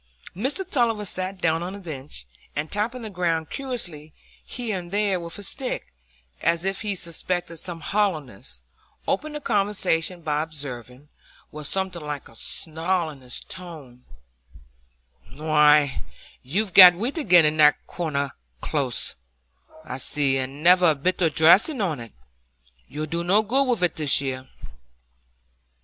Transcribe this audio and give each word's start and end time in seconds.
Mr 0.35 0.67
Tulliver 0.67 1.05
sat 1.05 1.37
down 1.37 1.61
on 1.61 1.73
the 1.73 1.77
bench, 1.79 2.25
and 2.55 2.71
tapping 2.71 3.03
the 3.03 3.09
ground 3.11 3.51
curiously 3.51 4.13
here 4.43 4.79
and 4.79 4.89
there 4.89 5.19
with 5.19 5.35
his 5.35 5.47
stick, 5.49 5.93
as 6.41 6.65
if 6.65 6.81
he 6.81 6.95
suspected 6.95 7.57
some 7.57 7.81
hollowness, 7.81 8.61
opened 9.07 9.35
the 9.35 9.39
conversation 9.39 10.21
by 10.23 10.41
observing, 10.41 11.07
with 11.51 11.67
something 11.67 12.01
like 12.01 12.27
a 12.27 12.35
snarl 12.35 13.11
in 13.11 13.21
his 13.21 13.41
tone,— 13.41 14.03
"Why, 15.35 16.01
you've 16.41 16.73
got 16.73 16.95
wheat 16.95 17.19
again 17.19 17.45
in 17.45 17.57
that 17.57 17.85
Corner 17.85 18.31
Close, 18.59 19.13
I 19.85 19.99
see; 19.99 20.37
and 20.39 20.63
never 20.63 20.89
a 20.89 20.95
bit 20.95 21.21
o' 21.21 21.29
dressing 21.29 21.79
on 21.79 21.99
it. 21.99 22.13
You'll 22.87 23.05
do 23.05 23.23
no 23.23 23.43
good 23.43 23.65
with 23.65 23.83
it 23.83 23.97
this 23.97 24.19
year." 24.19 24.49